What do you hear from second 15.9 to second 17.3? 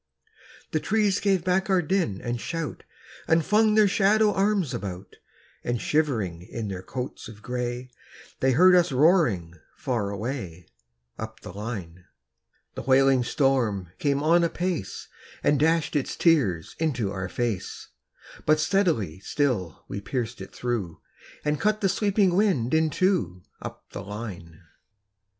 its tears into our